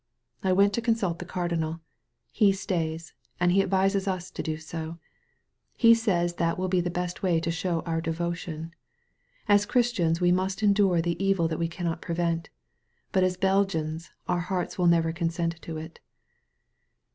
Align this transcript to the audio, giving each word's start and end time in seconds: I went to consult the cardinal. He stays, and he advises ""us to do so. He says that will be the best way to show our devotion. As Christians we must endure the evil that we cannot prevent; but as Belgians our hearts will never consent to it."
I 0.43 0.51
went 0.51 0.73
to 0.73 0.81
consult 0.81 1.19
the 1.19 1.25
cardinal. 1.29 1.79
He 2.31 2.53
stays, 2.53 3.13
and 3.39 3.51
he 3.51 3.61
advises 3.61 4.07
""us 4.07 4.31
to 4.31 4.41
do 4.41 4.57
so. 4.57 4.97
He 5.77 5.93
says 5.93 6.37
that 6.37 6.57
will 6.57 6.67
be 6.69 6.81
the 6.81 6.89
best 6.89 7.21
way 7.21 7.39
to 7.39 7.51
show 7.51 7.81
our 7.81 8.01
devotion. 8.01 8.73
As 9.47 9.67
Christians 9.67 10.19
we 10.19 10.31
must 10.31 10.63
endure 10.63 11.03
the 11.03 11.23
evil 11.23 11.47
that 11.49 11.59
we 11.59 11.67
cannot 11.67 12.01
prevent; 12.01 12.49
but 13.11 13.23
as 13.23 13.37
Belgians 13.37 14.09
our 14.27 14.39
hearts 14.39 14.75
will 14.75 14.87
never 14.87 15.13
consent 15.13 15.61
to 15.61 15.77
it." 15.77 15.99